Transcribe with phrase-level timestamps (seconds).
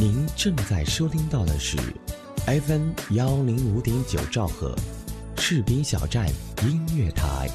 [0.00, 1.76] 您正在收听到的是
[2.46, 4.74] FM 幺零五点九兆赫，
[5.36, 6.26] 士兵小站
[6.62, 7.46] 音乐台。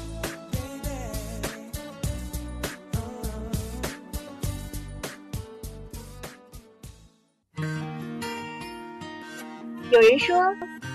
[9.90, 10.40] 有人说，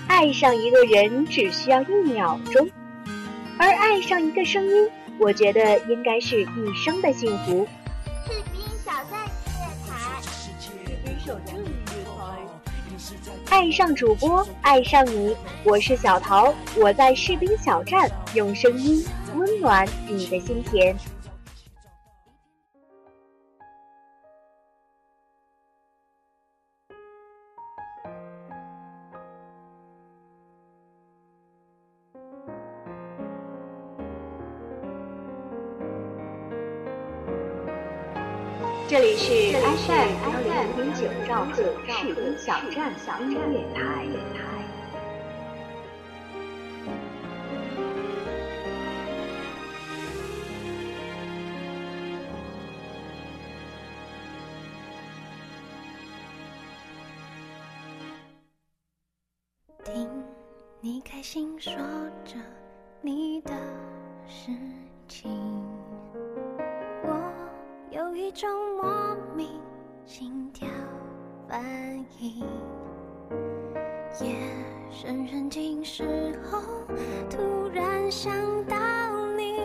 [0.08, 2.66] 爱上一个人只需要一秒钟，
[3.58, 4.88] 而爱上一个声音，
[5.18, 7.68] 我觉得应该是一生的幸福。
[13.62, 19.04] 爱上主播，爱上你，我是小桃，我在士兵小站用声音
[19.36, 20.96] 温暖你的心田。
[38.92, 41.62] 这里是 FM 幺零零点九兆赫
[41.94, 44.51] 士兵小站音乐台。
[75.02, 76.04] 深人静时
[76.48, 76.60] 候，
[77.28, 78.32] 突然想
[78.66, 78.76] 到
[79.36, 79.58] 你，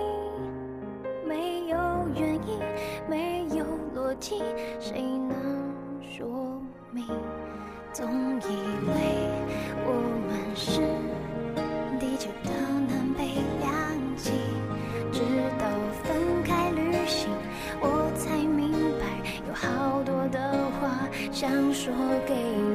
[1.27, 1.77] 没有
[2.15, 2.59] 原因，
[3.07, 3.63] 没有
[3.95, 4.41] 逻辑，
[4.79, 5.71] 谁能
[6.01, 6.59] 说
[6.91, 7.05] 明？
[7.93, 8.47] 总以
[8.87, 8.95] 为
[9.85, 9.91] 我
[10.27, 10.81] 们是
[11.99, 12.49] 地球的
[12.87, 13.69] 南北两
[14.15, 14.31] 极，
[15.11, 15.21] 直
[15.59, 15.69] 到
[16.01, 17.29] 分开旅行，
[17.79, 19.05] 我才明白
[19.47, 20.17] 有好多。
[20.29, 20.37] 的
[20.81, 21.93] 话想说
[22.27, 22.66] 给你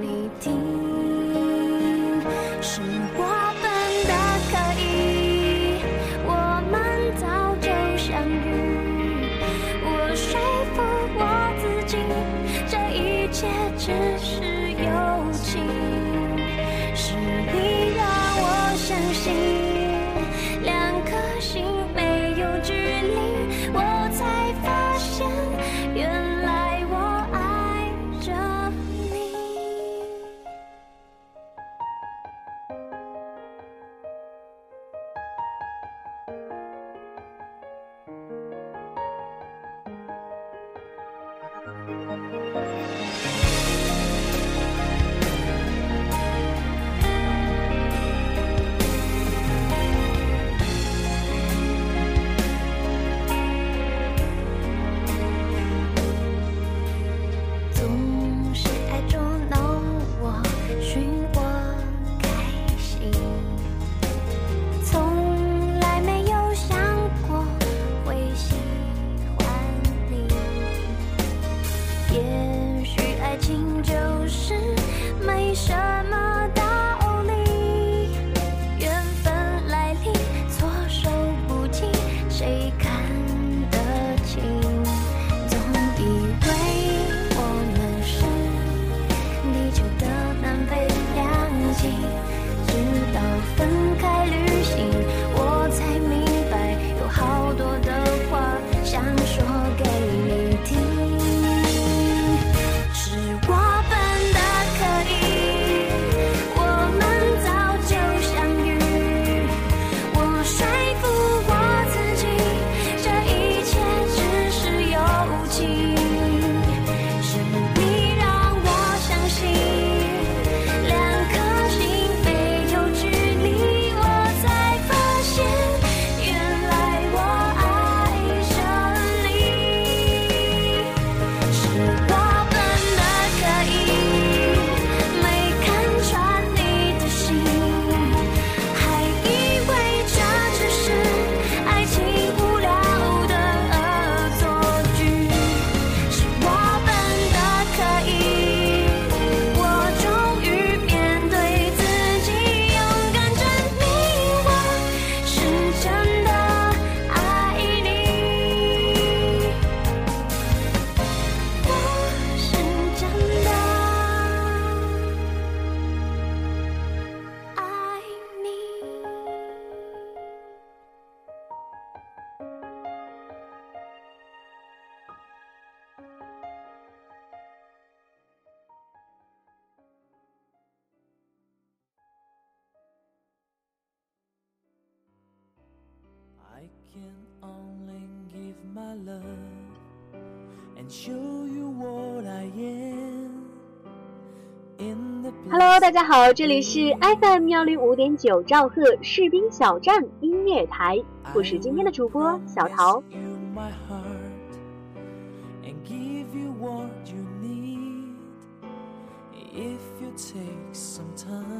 [195.50, 200.98] Hello，大家好，这里是 FM 幺零五点九兆赫士兵小站音乐台，
[201.34, 203.02] 我是今天的主播小桃。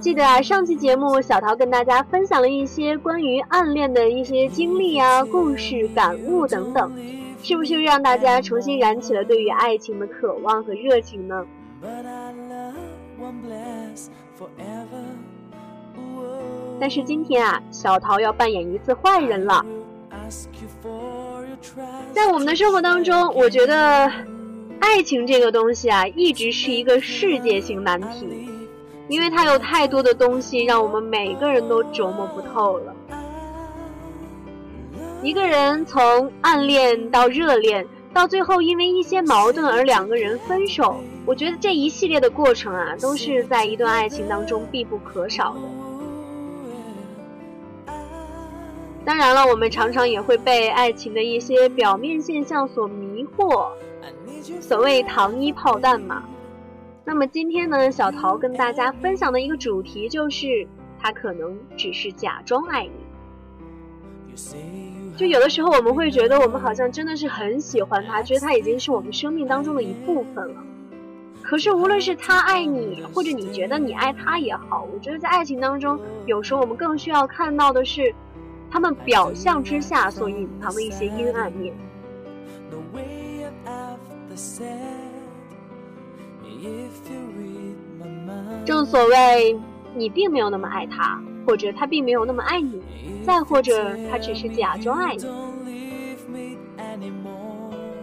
[0.00, 6.92] 记得啊，上期节目小桃跟大家分享了一些关于暗恋的一些经历啊、故事、感悟等等，
[7.42, 11.44] 是不是又让大家重新燃起了对于爱情的渴望和热情呢？
[16.80, 19.64] 但是今天啊，小桃要扮演一次坏人了。
[22.12, 24.10] 在我们的生活当中，我觉得
[24.82, 28.48] 爱情这个东西啊，一直是一个世界性难题。
[29.08, 32.92] 因为它有太多的东西让我们每个人都琢磨不透了。
[35.22, 45.60] 一个人从暗恋到热恋，到最后因为一些矛盾而两个人分手，我觉得这一系列的过程啊，都是在一段爱情当中必不可少的。
[49.04, 53.68] 当然了，我们常常也会被爱情的一些表面现象所迷惑，
[54.60, 56.24] 所谓糖衣炮弹嘛。
[57.04, 60.66] 那么今天呢，小桃跟大家分享的一个主题就是，
[60.98, 62.92] 他可能只是假装爱你。
[65.16, 70.62] 就有的时候我们会觉得，我们好像真的是很喜欢他，觉得他已经是我们生命当中的一部分了。
[71.42, 78.14] 可是无论是他爱你，或者你觉得你爱他也好，我觉得在爱情当中，有时候我们更需要看到的是，
[78.70, 81.74] 他们表象之下所隐藏的一些阴暗面。
[88.64, 89.58] 正所谓，
[89.94, 92.80] 你并没有那么爱他，或者他并没有那么爱你，
[93.26, 95.24] 再或者他只是假装爱你。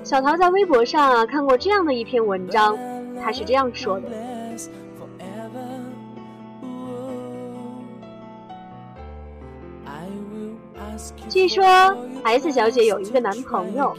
[0.03, 2.77] 小桃在微博上啊看过这样的一篇文章，
[3.21, 4.09] 他是这样说的：
[11.29, 11.63] 据说
[12.23, 13.95] S 小姐有一个男朋友，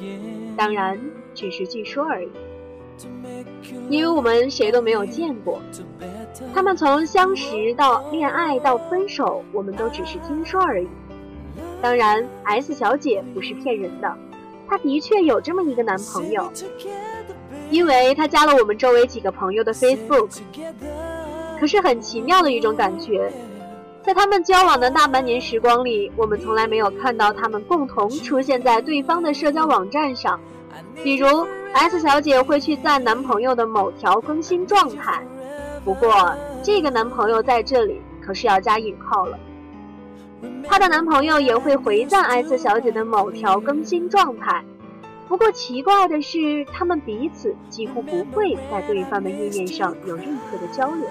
[0.57, 0.99] 当然
[1.41, 2.29] 只是据说而已。
[3.89, 5.59] 因为我们谁都没有见过，
[6.53, 10.89] 他们从相识到恋爱到分手，我们都只是听说而已。
[11.81, 14.15] 当然，S 小姐不是骗人的，
[14.69, 16.53] 她的确有这么一个男朋友，
[17.71, 20.41] 因为她加了我们周围几个朋友的 Facebook。
[21.59, 23.33] 可是很奇妙的一种感觉，
[24.03, 30.39] 在他们交往的大半年时光里，我们从来没有看到他们共同出现在对方的社交网站上，
[31.03, 31.27] 比如。
[31.73, 35.23] S 小姐会去赞男朋友的某条更新状态，
[35.85, 36.35] 不过
[36.65, 39.39] 这个男朋友在这里可是要加引号了。
[40.67, 44.65] 她的男朋友也会回赞 S 小姐的某条更新状态，
[45.29, 51.07] 不过奇怪的是，他们彼此几乎不会在对方的页面上有任何的交流，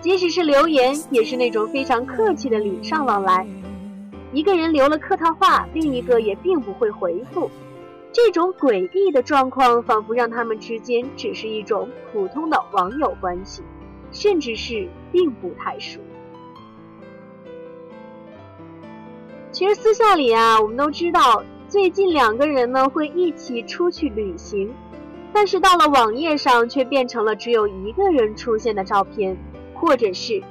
[0.00, 3.44] 即使是留言，也是那种非常客气的礼尚往来。
[4.32, 7.50] 一个人留了客套话，另一个也并不会回复。
[8.12, 13.62] 这种诡异的状况，仿佛让他们之间只是一种普通的网友关系，
[14.10, 15.98] 甚至是并不太熟。
[19.50, 24.74] 其实私下里啊，我们都知道，最近两个人呢会一起出去旅行，
[25.32, 29.36] 但是到了网页上，却变成了只有一个人出现的照片，
[29.74, 30.42] 或者是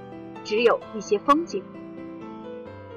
[0.44, 1.64] 只有一些风景。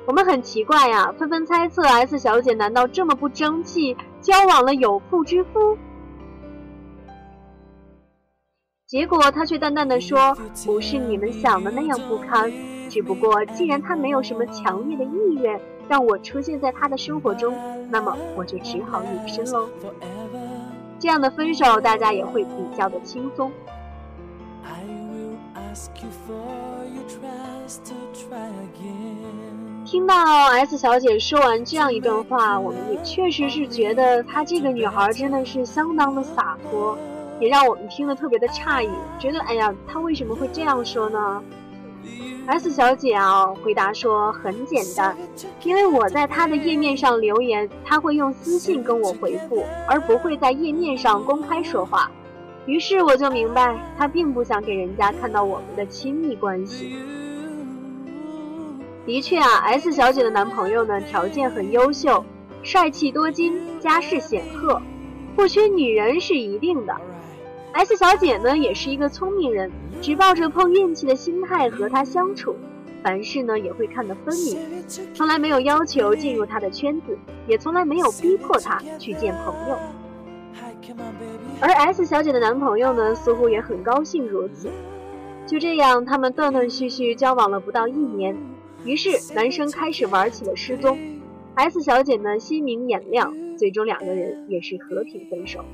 [0.07, 3.97] 我们很奇怪呀，纷纷猜测 S 小姐难道这么不争气？
[4.25, 5.77] 交往了有妇之夫，
[8.87, 12.51] 结果他却淡淡的说：“不是你们想的那样不堪，
[12.89, 17.55] 只不过既然他没有什么强烈的意愿让我出现在他的生活中，
[17.91, 19.69] 那么我就只好隐身喽。”
[20.99, 23.53] 这样的分手，大家也会比较的轻松。
[29.85, 30.15] 听到
[30.53, 36.97] S 小姐说完这样一段话，我们也确实是觉得她这个女孩真的是相当的洒脱，
[37.39, 38.89] 也让我们听了特别的诧异，
[39.19, 41.43] 觉得哎呀，她为什么会这样说呢
[42.47, 45.15] ？S 小姐啊，回答说很简单，
[45.63, 52.11] 因为我在她的页面上留言，她会用私信跟我回复，而不会在页面上公开说话。
[52.65, 56.97] 于是我就明白，她并不想给人家看到我们的亲密关系。
[59.07, 62.25] 的确啊，S 小姐的男朋友呢，条件很优秀，
[62.63, 64.81] 帅气多金，家世显赫，
[65.37, 66.97] 不缺女人是一定的。
[67.75, 69.71] S 小姐呢，也是一个聪明人，
[70.01, 72.57] 只抱着碰运气的心态和他相处。
[73.03, 74.59] 凡事呢也会看得分明，
[75.13, 79.77] 从来没有要求进入他的圈子，也从来没有逼迫他去见朋友。
[81.61, 84.71] 而 S 小姐的男朋友呢，似乎也很高兴如此。
[85.47, 88.35] 就这样，他们断断续续交往了不到一年，
[88.85, 90.99] 于是男生开始玩起了失踪。
[91.55, 95.65] S 小姐呢，心明眼亮，最终两个人也是和平分手。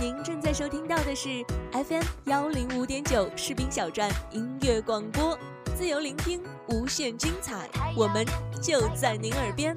[0.00, 5.36] 您正在收听到的是 FM 幺零五点九士兵小站音乐广播，
[5.74, 8.24] 自由聆听，无限精彩，我们
[8.62, 9.76] 就在您耳边。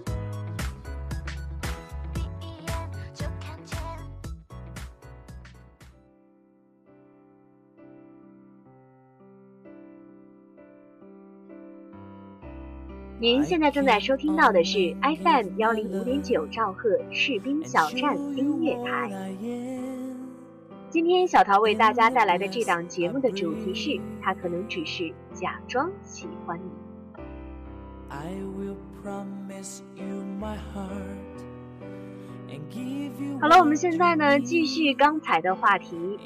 [13.22, 19.12] 您现在正在收听到的是 FM 幺零五点九兆赫士兵小站音乐台。
[20.90, 26.72] 今天小桃为大家带来的这档节目的主题是：他可能只是假装喜欢你。
[33.42, 36.18] 好了，我们现在呢继续刚才的话题。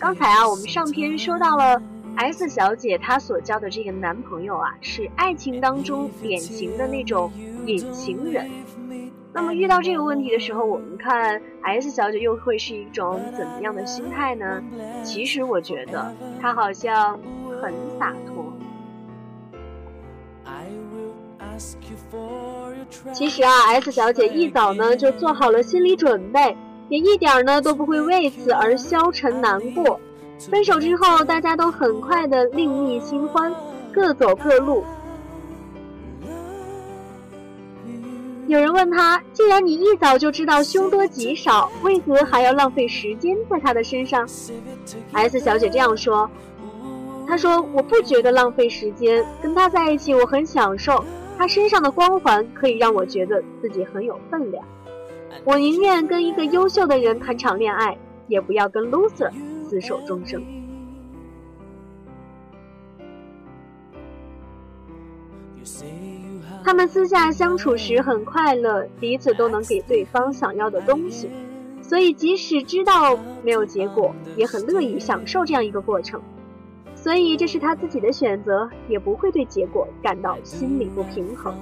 [0.00, 1.80] 刚才啊，我们上篇说到了。
[2.16, 7.32] S 小姐她所交的这个男朋友啊，是爱情当中典型的那种
[7.66, 8.48] 隐形人。
[9.34, 14.62] 那么遇到这个问题的时候，我们看 S 小姐又会是一种怎么样的心态呢？
[15.02, 17.18] 其实我觉得她好像
[17.60, 18.52] 很洒脱。
[23.12, 26.56] 其实啊，S 小姐一早呢就做好了心理准备，
[26.88, 29.98] 也一点呢都不会为此而消沉难过。
[30.38, 33.54] 分手之后，大家都很快的另觅新欢，
[33.92, 34.84] 各走各路。
[38.48, 44.28] 有人问他：“既然你一早就知道凶多吉少，为何还要浪费时间在他的身上
[45.12, 46.28] ？”S 小姐这样说
[47.26, 51.02] ：“她说我不觉得浪费时间，跟他在一起我很享受，
[51.38, 54.62] 他身上的光环可以让我觉得自己很有分量。
[55.44, 57.96] 我宁愿跟一个优秀的人谈场恋爱，
[58.26, 59.30] 也不要跟 loser。”
[59.72, 60.44] 厮守终生。
[66.64, 71.30] 他们私下相处时很快乐，彼此都能给对方想要的东西，
[71.80, 76.20] 所以即使知道没有结果，也很乐意享受这样一个过程。
[76.94, 81.52] 所以这是他自己的选择，也不会对结果感到心理不平衡。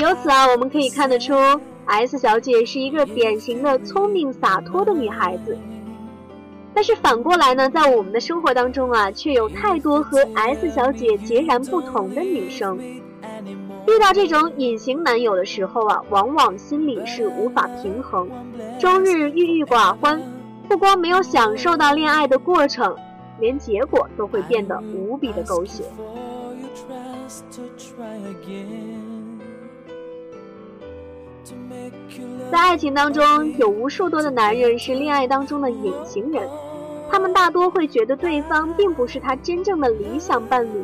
[0.00, 1.32] 由此啊，我们可以看得出。
[1.88, 5.56] S 小姐是一个典型的聪明洒脱的女孩子，
[6.74, 12.78] 但是反过来呢，在我们的生活当中啊，却有太多和 S 小姐截然不同的女生。
[12.78, 18.28] 遇到这种隐形男友的时候啊，往往心里是无法平衡，
[18.78, 20.20] 终日郁郁寡欢，
[20.68, 22.94] 不光没有享受到恋爱的过程，
[23.40, 25.84] 连结果都会变得无比的狗血。
[32.50, 33.22] 在爱情当中，
[33.58, 36.48] 有无数多的男人是恋爱当中的隐形人，
[37.10, 40.82] 他们大多会觉得对方并不是他真正的理想伴侣，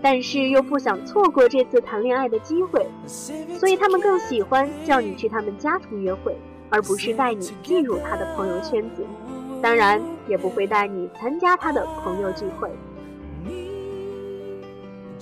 [0.00, 6.34] 但是又不想错过这次谈恋爱的机会，所以他们更喜欢叫你去他们家庭约会，
[6.70, 9.04] 而不是带你进入他的朋友圈子，
[9.60, 12.70] 当然也不会带你参加他的朋友聚会。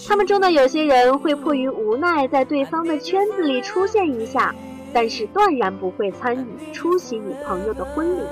[0.09, 4.55] 他们中的有些人会迫于无奈，在对方的圈子里出现一下。
[4.93, 8.23] 但是断然不会参与出席你朋友的婚礼，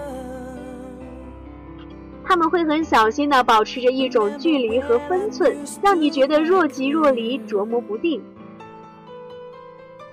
[2.25, 8.23] 他们会很小心的保持着一种距离和分寸，让你觉得若即若离，琢磨不定。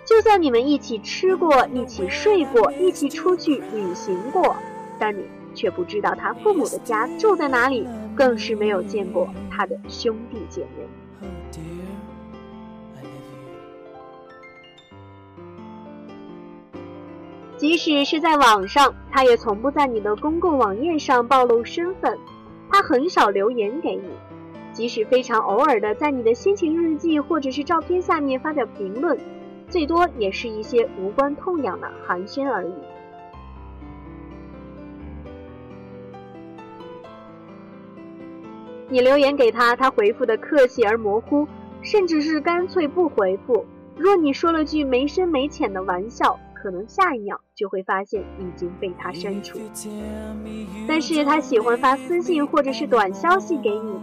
[0.06, 4.56] 就算你们一起吃过，一起睡过，一起出去旅行过，
[5.00, 5.24] 但你
[5.56, 10.86] 却不知道他父母的家住在哪里，更是没有见过他的兄弟姐妹。
[17.66, 22.16] 即使是在网上，他也从不在你的公共网页上暴露身份。
[22.70, 24.04] 他很少留言给你，
[24.72, 29.18] 即使非常偶尔的在你的心情日记或者是照片下面发表评论，
[29.68, 32.74] 最多也是一些无关痛痒的寒暄而已。
[38.90, 41.48] 你留言给他，他回复的客气而模糊，
[41.82, 43.66] 甚至是干脆不回复。
[43.98, 46.40] 若你说了句没深没浅的玩笑。
[46.66, 49.60] 可能下一秒就会发现已经被他删除，
[50.88, 53.94] 但是他喜欢发私信或者是短消息给你。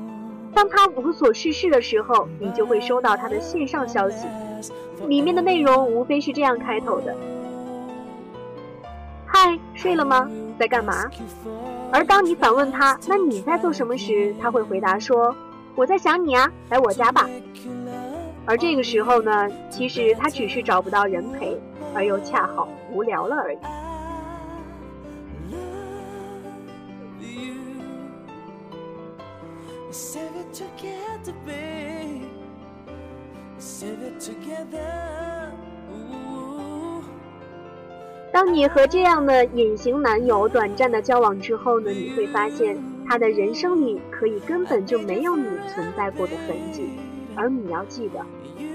[0.55, 4.29] 当他无所事事的时候，你就会收到他的线上消息。
[5.09, 7.17] 里面的内容无非是这样开头的
[9.27, 10.31] ：“嗨，睡了吗？
[10.57, 11.11] 在干嘛？”
[11.91, 15.35] 而当你反问他“那你在做什么”时，他会回答说
[15.75, 17.29] ：“我在想你啊，来我家吧。”
[18.45, 21.57] 而这个时候呢，其实他只是找不到人陪，
[21.95, 23.59] 而又恰好无聊了而已。
[38.33, 46.91] 当你和这样的隐形男友短暂的交往之后呢，你会发现他的人生里可以根本就没有你存在过的痕迹，
[47.37, 48.25] 而你要记得，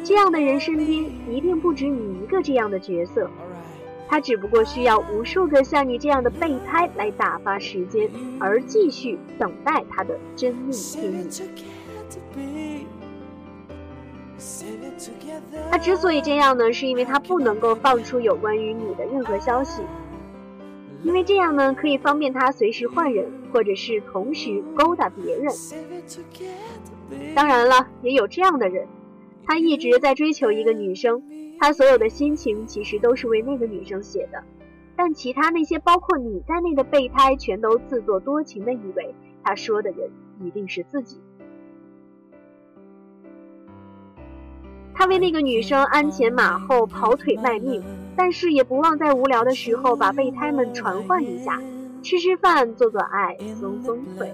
[0.04, 3.30] 这样的人身边一定不止你一个这样的角色，
[4.08, 8.10] 他只不过需要无数个像你这样的备胎来打发时间，
[8.40, 12.88] 而继续等待他的真命天女。
[15.72, 19.82] 他之所以这样呢，是因为他不能够放出有关于你的任何消息，
[21.04, 25.52] 因为这样呢，可以方便他随时换人，或者是同时勾搭别人。
[27.36, 28.88] 当然了，也有这样的人，
[29.46, 31.24] 他一直在追求一个女生，
[31.60, 34.44] 他所有的心情其实都是为那个女生写的，
[34.96, 40.10] 但其他那些包括你在内的备胎，全都自作多情的以为他说的人
[40.42, 41.22] 一定是自己。
[44.94, 47.84] 他为那个女生鞍前马后跑腿卖命，
[48.16, 51.62] 但是也不忘在无聊的时候把备胎们传唤一下，
[52.02, 54.34] 吃吃饭，做做爱，松松腿。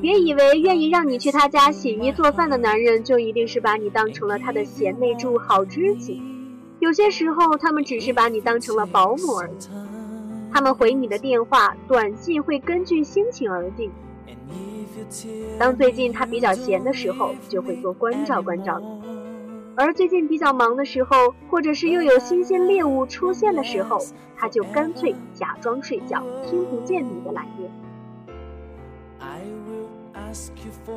[0.00, 6.22] 别以为愿意让你去他家洗衣做饭的男人，就一定是把你当成了他的贤内助、好知己。
[6.78, 9.52] 有些时候，他们只是把你当成了保姆而已。
[10.52, 13.90] 他们回你的电话、短信会根据心情而定。
[15.58, 18.86] 当最近他比较闲的时候，就会多关照关照你；
[19.76, 23.98] 而最近比较忙的时候，或者是又有新鲜猎物出现的时候，
[24.36, 27.70] 他就干脆假装睡觉，听不见你的来电。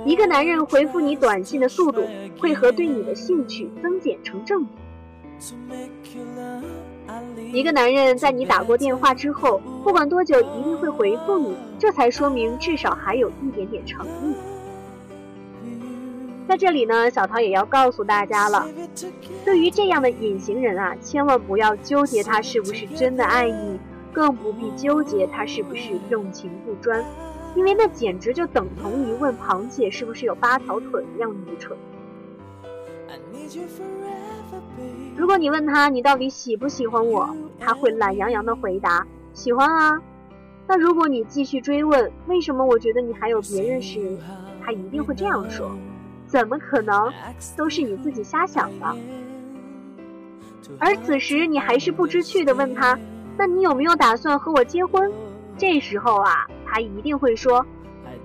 [0.05, 2.03] 一个男人回复你短信的速度，
[2.39, 4.71] 会和对你的兴趣增减成正比。
[7.51, 14.35] 一个男人在你打过电话之后，不管多久一定会回复你，这才说明至少还有一点点诚意。
[16.47, 18.67] 在这里呢，小桃也要告诉大家了，
[19.45, 23.79] 对于这样的隐形人啊，千万不要纠结他是不是真的爱你，
[24.11, 27.03] 更不必纠结他是不是用情不专，
[27.55, 31.77] 因为那简直就等同于问螃蟹是不是有八条腿一样愚蠢。
[35.15, 40.01] 如果你问他你到底喜不喜欢我，他会懒洋洋的回答喜欢啊。
[40.65, 44.17] 那如果你继续追问为什么我觉得你还有别人时，
[44.63, 45.71] 他一定会这样说：
[46.25, 47.11] 怎么可能？
[47.55, 48.95] 都是你自己瞎想的。
[50.79, 52.97] 而此时你还是不知趣的问他，
[53.37, 55.11] 那你有没有打算和我结婚？
[55.57, 57.63] 这时候啊，他一定会说：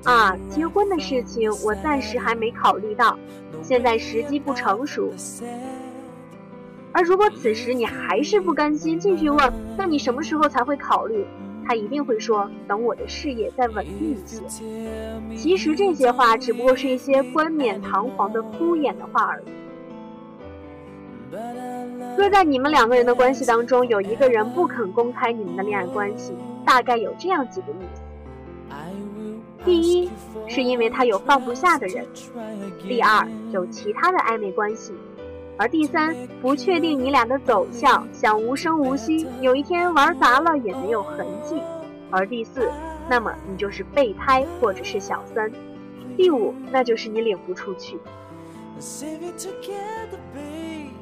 [0.05, 3.19] 啊，结婚的事情我暂时还没考虑到，
[3.61, 5.13] 现在时机不成熟。
[6.93, 11.27] 而如果此时你还是不甘心，继续问，那你什么时候才会考虑？
[11.67, 14.41] 他一定会说，等我的事业再稳定一些。
[15.37, 19.45] 其实这些话只不过是一些冠冕堂皇的敷衍的话而已。
[22.17, 26.33] 若在你们两个人的关系当中，有一个人不肯公开你们的恋爱关系，
[26.65, 28.01] 大概有这样几个意思：
[29.64, 30.11] 第一，
[30.47, 32.05] 是因为他有放不下的人；
[32.87, 34.92] 第二，有其他的暧昧关系。
[35.57, 41.61] 而第三，不确定你俩的走向，想无声无息，有一天玩砸了也没有痕迹。
[42.11, 42.71] 而第四，
[43.09, 45.51] 那么你就是备胎或者是小三。
[46.16, 47.99] 第五，那就是你领不出去。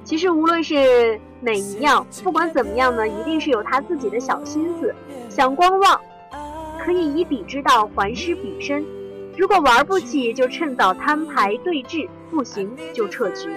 [0.02, 4.94] 其实无论是哪一样，不管怎么样呢，一定是有他自己的小心思，
[5.28, 6.00] 想观望，
[6.86, 8.86] 可以以彼之道还施彼身。
[9.36, 13.48] 如果玩不起，就趁早摊牌对峙；不行，就撤局。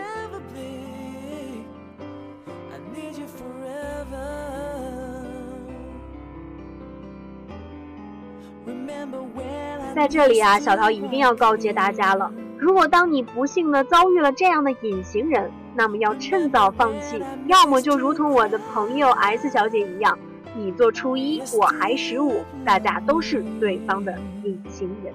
[9.94, 20.18] 在这里啊，小桃一定要告诫大家了：如果当你不幸的遭遇了这样的隐形人，那么要趁早放弃，要么就如同我的朋友 S 小姐一样，
[20.56, 25.14] 你做初一，我还十五，大家都是对方的隐形人。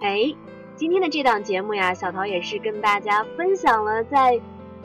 [0.00, 0.34] 哎。
[0.74, 4.40] 今天的这档节目呀，小桃也是跟大家分享了在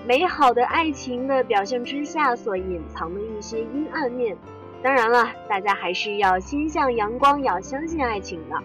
[0.06, 4.38] 美好的爱情的表现之下所隐藏的一些阴暗面。
[4.84, 8.56] 当然了，大家还是要心向阳光，要相信爱情的。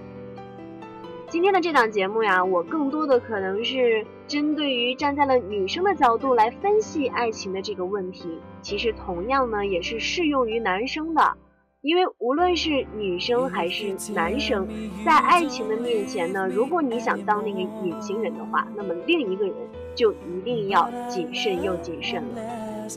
[1.29, 8.39] 今天的这档节目呀，我更多的可能是针对于站在了女生的角度来分析爱情的这个问题。
[8.61, 11.37] 其实同样呢，也是适用于男生的。
[11.81, 14.69] 因为无论是女生还是男生，
[15.05, 19.55] 在爱情的面前呢，如果你想当那个隐形人的话，那么另一个人
[19.95, 22.89] 就一定要谨慎又谨慎了。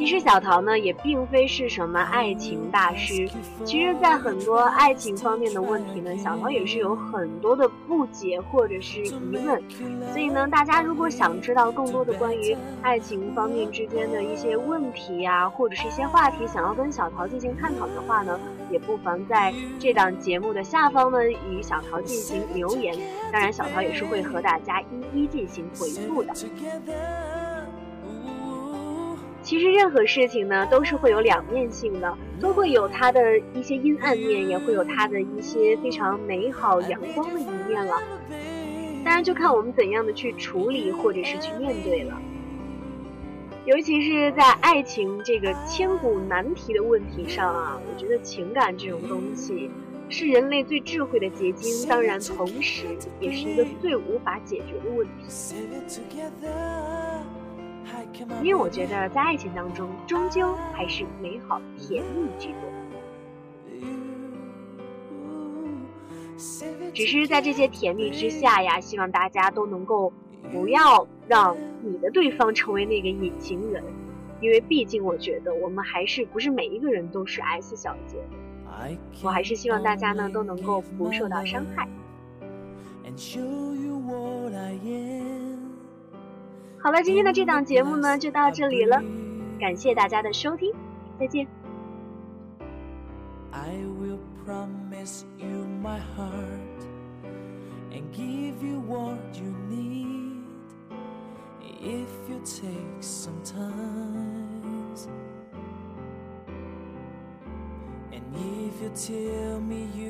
[0.00, 3.28] 其实小桃呢也并非是什么爱情大师，
[3.66, 9.62] 其实，在很多爱情方面的问题呢，小桃也是有很多的不解或者是疑问。
[10.10, 22.96] 所以呢，大家如果想知道更多的关于爱情方面之间的一些问题呀，或者是一些话题，想要跟小桃进行探讨的话呢，也不妨在这档节目的下方呢与小桃进行留言。
[23.30, 26.32] 当然，小桃也是会和大家一一进行回复的。
[29.50, 38.00] 其实任何事情呢，都是会有两面性的，都会有它的一些阴暗面，也会有它的一些非常美好阳光的一面了。
[39.04, 42.16] 当然，就看我们怎样的去处理，或者是去面对了。
[43.64, 49.68] 尤其是在爱情这个千古难题的问题上啊，我觉得情感这种东西
[50.08, 52.84] 是人类最智慧的结晶，当然，同时
[53.18, 55.24] 也是一个最无法解决的问题。
[58.42, 62.60] 因为我觉得在爱情当中，终究还是美好甜蜜居多。
[66.94, 70.12] 只是在这些甜蜜之下呀，希望大家都能够
[70.50, 73.84] 不要让你的对方成为那个隐形人，
[74.40, 78.16] 因为毕竟我觉得我们还是不是每一个人都是 S 小姐。
[79.22, 81.86] 我还是希望大家呢都能够不受到伤害。
[86.81, 89.01] 好了，今天的这档节目呢就到这里了，
[89.59, 90.71] 感谢大家的收听，
[91.19, 91.47] 再见。
[93.51, 96.85] I will promise you my heart
[97.91, 100.43] and give you what you need
[101.81, 104.53] if you take some time.
[108.11, 110.08] And if you tell me you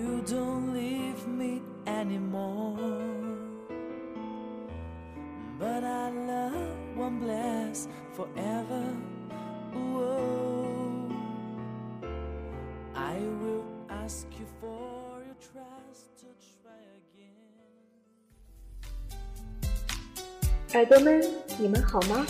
[20.73, 21.21] 耳朵们，
[21.59, 22.25] 你们好吗？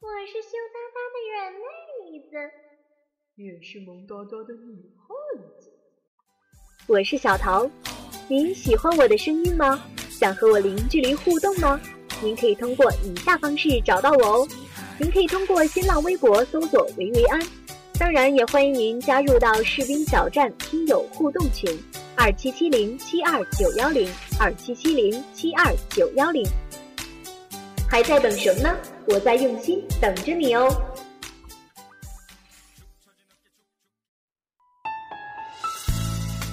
[0.00, 2.36] 我是羞答答的软妹子，
[3.36, 5.16] 也是萌哒哒的女汉
[5.58, 5.72] 子。
[6.86, 7.66] 我是小桃，
[8.28, 9.82] 您喜欢我的声音吗？
[10.10, 11.80] 想和我零距离互动吗？
[12.22, 14.48] 您可以通过以下方式找到我哦。
[15.00, 17.40] 您可以通过新浪微博搜索“维维安”，
[17.98, 21.74] 当然也欢迎您加入到士兵小站听友互动群：
[22.16, 26.44] 二七七零七二九幺零二七七零七二九幺零。
[27.88, 28.76] 还在等什么呢？
[29.06, 30.68] 我在用心等着你哦。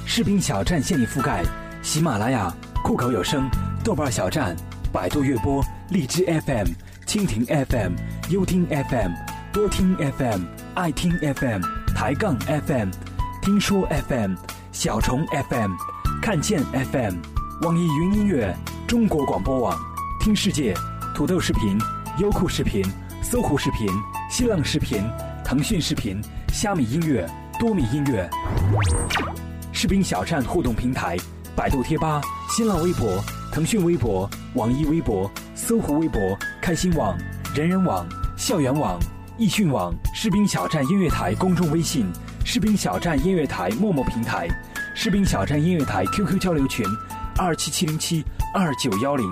[0.06, 1.44] 视频小站现已覆盖
[1.82, 2.54] 喜马拉雅。
[2.84, 3.48] 酷狗有声、
[3.84, 4.56] 豆瓣小站、
[4.92, 6.68] 百度乐播、荔枝 FM、
[7.06, 7.94] 蜻蜓 FM、
[8.32, 9.12] 优听 FM、
[9.54, 10.42] 多听 FM、
[10.74, 11.62] 爱听 FM、
[11.96, 12.90] 抬杠 FM、
[13.44, 14.34] 听说 FM、
[14.72, 15.72] 小虫 FM、
[16.22, 17.16] 看见 FM、
[17.62, 18.56] 网易云音乐、
[18.88, 19.78] 中国广播网、
[20.20, 20.74] 听世界、
[21.16, 21.78] 土豆视频、
[22.20, 22.84] 优酷视频、
[23.22, 23.88] 搜狐视频、
[24.30, 25.04] 新浪视频、
[25.44, 26.22] 腾讯视频、
[26.54, 27.28] 虾米音乐、
[27.60, 28.30] 多米音乐、
[29.72, 31.18] 士兵小站互动平台。
[31.56, 37.18] 百度贴吧、新浪微博、腾讯微博、网易微博、搜狐微博、开心网、
[37.54, 38.08] 人人网、
[38.38, 38.98] 校园网、
[39.38, 42.06] 易讯网、士兵小站音乐台公众微信、
[42.54, 44.46] 士兵小站音乐台陌陌平台、
[44.94, 46.86] 士兵小站音乐台 QQ 交流群：
[47.38, 49.26] 二七七零七二九幺零。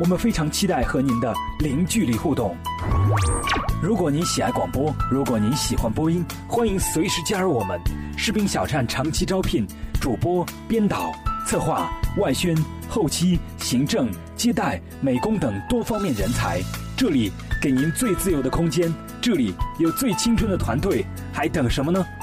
[0.00, 2.56] 我们非常期待和您的零距离互动。
[3.80, 7.80] 如果您喜爱广播，如果您喜欢播音，欢迎随时加入我们。
[8.16, 9.64] 士兵小站长期招聘
[10.00, 11.12] 主播、编导。
[11.46, 12.54] 策划、外宣、
[12.90, 16.60] 后期、行政、接待、美工等多方面人才，
[16.94, 22.04] 这里给您最自由的空间，这里有最青春的团队，还等什么呢？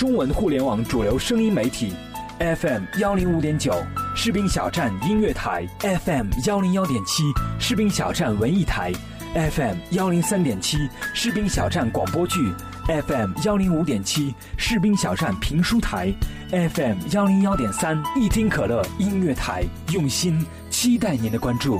[0.00, 1.92] 中文互联网主流声音媒体
[2.38, 3.70] ，FM 幺零五点九，
[4.16, 7.22] 士兵小站音乐台，FM 幺零幺点七，
[7.58, 8.90] 士兵小站文艺台
[9.34, 12.50] ，FM 幺零三点七，士兵小站广播剧
[12.86, 16.10] ，FM 幺零五点七，士兵小站评书台
[16.48, 21.78] ，FM 幺零幺点三，一听可乐音乐台，用心期待您的关注。